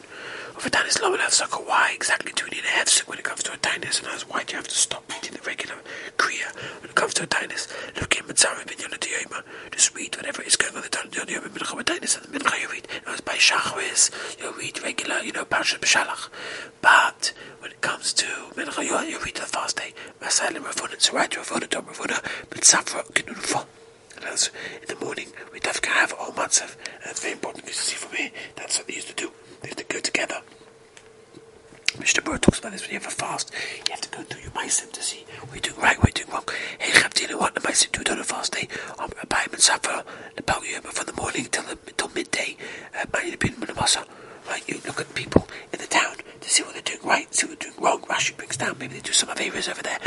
Of 0.61 0.67
a 0.67 0.71
tanis 0.71 1.01
low 1.01 1.15
and 1.15 1.33
sucker, 1.33 1.57
why 1.57 1.93
exactly 1.95 2.33
do 2.37 2.45
we 2.45 2.51
need 2.51 2.65
a 2.65 2.69
hefsek 2.69 3.09
when 3.09 3.19
it 3.19 3.25
comes 3.25 3.43
to 3.45 3.53
a 3.55 3.57
tanis? 3.57 4.03
And 4.03 4.13
as 4.13 4.29
why 4.29 4.45
do 4.45 4.53
you 4.53 4.57
have 4.59 4.69
to 4.69 4.75
stop 4.75 5.11
reading 5.11 5.33
the 5.33 5.41
regular 5.41 5.77
kriya 6.19 6.55
when 6.83 6.91
it 6.91 6.95
comes 6.95 7.15
to 7.15 7.23
a 7.23 7.27
tanis? 7.27 7.67
Look 7.99 8.21
in 8.21 8.27
Mitzvah 8.27 8.67
bin 8.67 8.79
Yonah 8.79 9.43
Just 9.71 9.97
read 9.97 10.15
whatever 10.15 10.43
is 10.43 10.57
going 10.57 10.77
on 10.77 10.83
the 10.83 11.17
Yonah 11.17 11.33
Yoma 11.33 11.49
Mincha 11.49 11.75
with 11.75 11.87
tanis 11.87 12.23
and 12.23 12.31
the 12.31 12.39
Mincha 12.39 12.61
you 12.61 12.69
read. 12.69 12.87
It 12.95 13.07
was 13.07 13.23
by 13.23 13.37
Shachris, 13.37 14.11
you 14.39 14.53
read 14.53 14.83
regular, 14.83 15.21
you 15.21 15.33
know, 15.33 15.47
Parashat 15.47 15.79
B'Shalach. 15.81 16.29
But 16.83 17.33
when 17.61 17.71
it 17.71 17.81
comes 17.81 18.13
to 18.13 18.27
Mincha, 18.55 18.85
you, 18.85 19.19
read 19.19 19.37
the 19.37 19.47
fast 19.47 19.79
day. 19.79 19.95
Masayim 20.21 20.63
Ravunin, 20.63 21.01
so 21.01 21.15
right, 21.15 21.31
Ravunin, 21.31 21.71
Dom 21.71 21.87
Ravuna, 21.87 22.23
Mitzvah, 22.55 23.05
Kinunufah. 23.15 23.65
And 24.27 24.51
in 24.83 24.89
the 24.89 25.05
morning, 25.05 25.29
we 25.53 25.61
to 25.61 25.89
have 25.89 26.13
all 26.19 26.33
matzav. 26.33 26.77
And 27.03 27.11
it's 27.11 27.21
very 27.21 27.33
important 27.33 27.65
because 27.65 27.79
you 27.79 27.97
see 27.97 28.07
for 28.07 28.13
me, 28.15 28.33
that's 28.57 28.79
what 28.79 28.87
they 28.87 28.95
used 28.95 29.09
to 29.09 29.15
do. 29.15 29.33
They 29.63 29.69
used 29.69 29.79
to 29.79 29.85
go 29.85 30.01
together. 30.01 30.41
Mr. 31.99 32.25
Burr 32.25 32.39
talks 32.39 32.59
about 32.61 32.73
this 32.73 32.83
when 32.83 32.93
you 32.93 32.99
have 33.01 33.07
a 33.07 33.11
fast. 33.11 33.53
You 33.87 33.91
have 33.91 34.01
to 34.01 34.09
go 34.11 34.23
through 34.23 34.43
your 34.43 34.53
meisim 34.53 34.93
to 34.93 35.03
see 35.03 35.25
what 35.41 35.55
you're 35.55 35.75
doing 35.75 35.83
right, 35.83 35.99
what 35.99 36.17
you're 36.17 36.25
doing 36.25 36.35
wrong. 36.35 36.45
Hey, 36.79 36.93
Chavdina, 36.93 37.39
what 37.39 37.55
the 37.55 37.61
meisim 37.61 37.93
do 37.93 38.13
on 38.13 38.19
a 38.19 38.25
fast 38.25 38.53
day? 38.53 38.69
I'm 38.99 39.11
a 39.23 39.27
baim 39.27 39.49
and 39.53 39.61
suffer 39.61 40.05
the 40.37 40.43
bell 40.43 40.61
from 40.93 41.07
the 41.07 41.13
morning 41.13 41.47
till, 41.51 41.65
the, 41.65 41.77
till 41.97 42.09
midday. 42.15 42.57
Uh, 42.95 43.05
right, 44.49 44.69
you 44.69 44.81
look 44.87 45.01
at 45.01 45.15
people 45.15 45.49
in 45.73 45.79
the 45.81 45.87
town 45.87 46.10
to 46.10 46.10
see 46.51 46.63
what 46.65 46.73
they're 46.75 46.83
doing 46.83 47.07
right, 47.07 47.33
see 47.35 47.47
what 47.47 47.61
they're 47.61 47.71
doing 47.71 47.83
wrong. 47.83 48.01
Rashi 48.03 48.37
brings 48.37 48.57
down, 48.57 48.77
maybe 48.79 48.95
they 48.95 49.01
do 49.01 49.13
some 49.13 49.31
areas 49.31 49.69
over 49.69 49.83
there. 49.83 49.99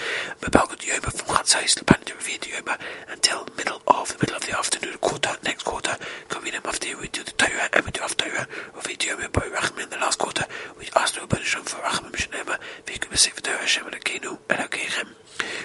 But 0.42 0.52
Balgad 0.52 0.80
Yoma 0.80 1.12
from 1.12 1.36
Chatzais, 1.36 1.76
the 1.76 1.86
Pan 1.86 2.02
to 2.06 2.14
Revere 2.16 2.40
Yoma 2.40 2.80
until 3.10 3.48
middle 3.58 3.82
of 3.88 4.10
the 4.10 4.18
middle 4.20 4.36
of 4.36 4.46
the 4.46 4.58
afternoon, 4.58 4.98
quarter, 5.00 5.36
next 5.44 5.64
quarter, 5.64 5.96
Kavina 6.30 6.62
Mafti, 6.62 7.00
we 7.00 7.08
do 7.08 7.24
the 7.24 7.32
Torah 7.32 7.70
and 7.74 7.86
we 7.86 7.92
do 7.92 8.02
after 8.02 8.30
Torah, 8.30 8.48
Revere 8.76 8.98
Yoma, 8.98 9.32
Boy 9.32 9.50
Rachman 9.50 9.84
in 9.84 9.90
the 9.90 9.98
last 9.98 10.20
quarter, 10.20 10.46
we 10.78 10.88
ask 10.96 11.16
the 11.16 11.22
Rabban 11.22 11.44
for 11.44 11.82
Rachman 11.82 12.12
Mishnema, 12.12 12.60
Vikum 12.86 13.18
Sefer 13.18 13.42
Torah 13.42 13.58
Hashem 13.60 13.86
Elokechem, 13.86 15.08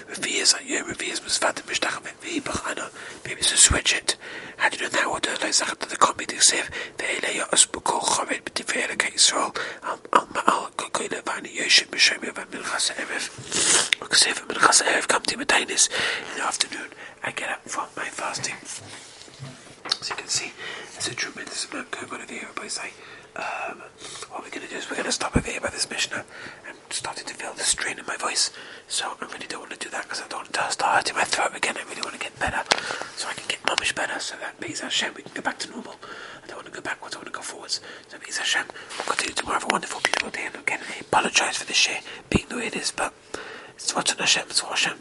Revere 0.08 0.38
revias, 0.38 0.54
your 0.66 0.84
revias 0.84 1.22
was 1.24 1.38
fat 1.38 1.56
mishtach 1.66 2.00
vi 2.20 2.40
bachana. 2.40 2.90
Maybe 3.24 3.42
to 3.42 3.56
switch 3.56 3.94
it. 3.94 4.16
How 4.56 4.68
do 4.68 4.78
you 4.78 4.90
know 4.90 5.12
now? 5.12 5.18
The 5.18 5.30
like 5.30 5.52
zachat 5.52 5.78
the 5.80 5.96
comedy 5.96 6.38
save. 6.38 6.70
Ve'ele 6.96 7.36
yos 7.36 7.66
bukol 7.66 8.00
chored 8.00 8.44
b'tifeir 8.44 8.96
k'Yisrael. 8.96 9.56
Al 9.82 10.00
al 10.12 10.28
al 10.46 10.70
kokoyle 10.76 11.22
vani 11.22 11.56
yoshem 11.56 11.88
b'shem 11.88 12.20
yavam 12.20 12.46
milchas 12.46 12.92
erev. 12.92 13.28
Uksef 14.00 14.46
milchas 14.46 14.82
erev 14.82 15.08
come 15.08 15.22
to 15.22 15.36
Medainis 15.36 15.88
in 16.30 16.38
the 16.38 16.44
afternoon. 16.44 16.88
I 17.22 17.32
get 17.32 17.50
up 17.50 17.62
from 17.68 17.88
my 17.96 18.04
fasting. 18.04 18.56
As 20.00 20.10
you 20.10 20.16
can 20.16 20.28
see, 20.28 20.52
there's 20.92 21.08
a 21.08 21.14
tremendous 21.14 21.70
amount 21.70 21.90
going 21.90 22.12
on 22.12 22.22
over 22.22 22.32
here. 22.32 22.48
But 22.54 22.70
say, 22.70 22.92
um, 23.36 23.82
what 24.30 24.42
we're 24.42 24.50
going 24.50 24.66
to 24.66 24.68
do 24.68 24.76
is 24.76 24.88
we're 24.88 24.96
going 24.96 25.06
to 25.06 25.12
stop 25.12 25.36
over 25.36 25.50
here 25.50 25.60
by 25.60 25.70
this 25.70 25.88
Mishnah. 25.90 26.24
I'm 26.68 26.76
starting 26.90 27.24
to 27.78 27.82
strain 27.82 27.98
in 27.98 28.06
my 28.06 28.16
voice, 28.16 28.50
so 28.88 29.14
I 29.20 29.24
really 29.26 29.46
don't 29.46 29.60
want 29.60 29.72
to 29.72 29.78
do 29.78 29.90
that 29.90 30.04
because 30.04 30.20
I 30.20 30.28
don't 30.28 30.40
want 30.40 30.52
to 30.52 30.70
start 30.70 30.96
hurting 30.96 31.16
my 31.16 31.24
throat 31.24 31.54
again. 31.54 31.76
I 31.78 31.88
really 31.88 32.02
want 32.02 32.14
to 32.14 32.18
get 32.18 32.38
better, 32.38 32.62
so 33.16 33.28
I 33.28 33.34
can 33.34 33.46
get 33.48 33.64
much 33.66 33.94
better. 33.94 34.18
So 34.18 34.36
that 34.40 34.60
means 34.60 34.80
Hashem, 34.80 35.14
we 35.14 35.22
can 35.22 35.32
go 35.34 35.42
back 35.42 35.58
to 35.60 35.70
normal. 35.70 35.94
I 36.42 36.46
don't 36.46 36.56
want 36.56 36.66
to 36.66 36.72
go 36.72 36.80
backwards. 36.80 37.14
I 37.14 37.18
want 37.18 37.26
to 37.26 37.32
go 37.32 37.40
forwards. 37.40 37.80
So 38.08 38.18
means 38.18 38.38
Hashem, 38.38 38.66
we'll 38.98 39.06
continue 39.06 39.34
tomorrow. 39.34 39.60
Have 39.60 39.64
a 39.64 39.72
wonderful, 39.72 40.00
beautiful 40.02 40.30
day. 40.30 40.46
And 40.46 40.56
again, 40.56 40.80
I 40.82 41.00
apologize 41.00 41.56
for 41.58 41.66
this 41.66 41.86
year 41.88 42.00
being 42.30 42.46
the 42.48 42.56
way 42.56 42.66
it 42.66 42.76
is, 42.76 42.90
but 42.90 43.14
it's 43.74 43.94
what's 43.94 44.12
on 44.12 44.18
Hashem. 44.18 44.44
It's 44.50 44.62
what 44.62 44.70
Hashem, 44.70 44.98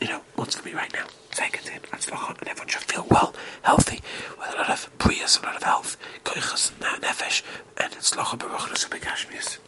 you 0.00 0.08
know, 0.08 0.22
wants 0.36 0.54
for 0.56 0.64
me 0.66 0.74
right 0.74 0.92
now. 0.92 1.06
Thank 1.32 1.64
you, 1.64 1.72
and 1.72 2.48
everyone 2.48 2.68
should 2.68 2.82
feel 2.82 3.06
well, 3.08 3.34
healthy, 3.62 4.00
with 4.38 4.52
a 4.52 4.56
lot 4.56 4.68
of 4.68 4.90
priyas, 4.98 5.40
a 5.40 5.46
lot 5.46 5.56
of 5.56 5.62
health, 5.62 5.96
koichas, 6.24 6.72
nefesh, 7.00 7.42
and 7.76 7.92
it's 7.92 8.10
locha 8.12 8.36
baruch 8.36 9.60